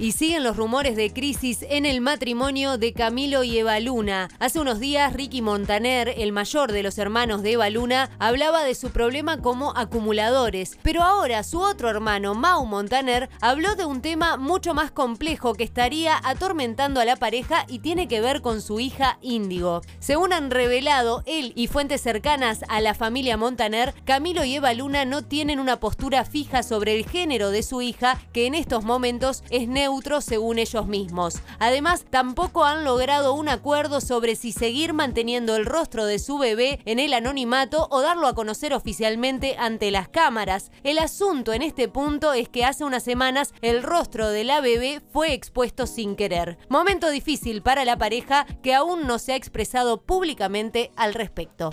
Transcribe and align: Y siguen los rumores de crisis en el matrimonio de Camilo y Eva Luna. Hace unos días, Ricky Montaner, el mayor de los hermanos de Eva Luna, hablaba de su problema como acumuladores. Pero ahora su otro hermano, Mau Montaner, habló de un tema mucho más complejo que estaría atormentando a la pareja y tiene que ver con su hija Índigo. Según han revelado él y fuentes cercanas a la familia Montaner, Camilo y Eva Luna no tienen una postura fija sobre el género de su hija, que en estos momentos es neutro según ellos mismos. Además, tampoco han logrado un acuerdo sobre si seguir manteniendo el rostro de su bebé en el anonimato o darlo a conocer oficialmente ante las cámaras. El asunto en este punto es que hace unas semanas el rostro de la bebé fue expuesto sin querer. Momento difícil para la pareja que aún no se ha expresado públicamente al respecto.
Y 0.00 0.12
siguen 0.12 0.44
los 0.44 0.56
rumores 0.56 0.94
de 0.94 1.12
crisis 1.12 1.66
en 1.68 1.84
el 1.84 2.00
matrimonio 2.00 2.78
de 2.78 2.92
Camilo 2.92 3.42
y 3.42 3.58
Eva 3.58 3.80
Luna. 3.80 4.28
Hace 4.38 4.60
unos 4.60 4.78
días, 4.78 5.12
Ricky 5.12 5.42
Montaner, 5.42 6.14
el 6.16 6.30
mayor 6.30 6.70
de 6.70 6.84
los 6.84 6.98
hermanos 6.98 7.42
de 7.42 7.54
Eva 7.54 7.68
Luna, 7.68 8.08
hablaba 8.20 8.62
de 8.62 8.76
su 8.76 8.90
problema 8.90 9.42
como 9.42 9.76
acumuladores. 9.76 10.78
Pero 10.84 11.02
ahora 11.02 11.42
su 11.42 11.60
otro 11.60 11.90
hermano, 11.90 12.36
Mau 12.36 12.64
Montaner, 12.64 13.28
habló 13.40 13.74
de 13.74 13.86
un 13.86 14.00
tema 14.00 14.36
mucho 14.36 14.72
más 14.72 14.92
complejo 14.92 15.54
que 15.54 15.64
estaría 15.64 16.20
atormentando 16.22 17.00
a 17.00 17.04
la 17.04 17.16
pareja 17.16 17.64
y 17.66 17.80
tiene 17.80 18.06
que 18.06 18.20
ver 18.20 18.40
con 18.40 18.62
su 18.62 18.78
hija 18.78 19.18
Índigo. 19.20 19.82
Según 19.98 20.32
han 20.32 20.52
revelado 20.52 21.24
él 21.26 21.52
y 21.56 21.66
fuentes 21.66 22.02
cercanas 22.02 22.60
a 22.68 22.80
la 22.80 22.94
familia 22.94 23.36
Montaner, 23.36 23.92
Camilo 24.04 24.44
y 24.44 24.54
Eva 24.54 24.72
Luna 24.74 25.04
no 25.04 25.22
tienen 25.22 25.58
una 25.58 25.80
postura 25.80 26.24
fija 26.24 26.62
sobre 26.62 26.96
el 26.96 27.04
género 27.04 27.50
de 27.50 27.64
su 27.64 27.82
hija, 27.82 28.20
que 28.32 28.46
en 28.46 28.54
estos 28.54 28.84
momentos 28.84 29.42
es 29.50 29.66
neutro 29.88 30.20
según 30.20 30.58
ellos 30.58 30.86
mismos. 30.86 31.40
Además, 31.58 32.04
tampoco 32.10 32.64
han 32.64 32.84
logrado 32.84 33.32
un 33.32 33.48
acuerdo 33.48 34.02
sobre 34.02 34.36
si 34.36 34.52
seguir 34.52 34.92
manteniendo 34.92 35.56
el 35.56 35.64
rostro 35.64 36.04
de 36.04 36.18
su 36.18 36.36
bebé 36.36 36.80
en 36.84 36.98
el 36.98 37.14
anonimato 37.14 37.88
o 37.90 38.02
darlo 38.02 38.26
a 38.26 38.34
conocer 38.34 38.74
oficialmente 38.74 39.56
ante 39.58 39.90
las 39.90 40.08
cámaras. 40.08 40.70
El 40.84 40.98
asunto 40.98 41.54
en 41.54 41.62
este 41.62 41.88
punto 41.88 42.34
es 42.34 42.50
que 42.50 42.66
hace 42.66 42.84
unas 42.84 43.02
semanas 43.02 43.54
el 43.62 43.82
rostro 43.82 44.28
de 44.28 44.44
la 44.44 44.60
bebé 44.60 45.00
fue 45.10 45.32
expuesto 45.32 45.86
sin 45.86 46.16
querer. 46.16 46.58
Momento 46.68 47.08
difícil 47.08 47.62
para 47.62 47.86
la 47.86 47.96
pareja 47.96 48.44
que 48.62 48.74
aún 48.74 49.06
no 49.06 49.18
se 49.18 49.32
ha 49.32 49.36
expresado 49.36 50.02
públicamente 50.02 50.92
al 50.96 51.14
respecto. 51.14 51.70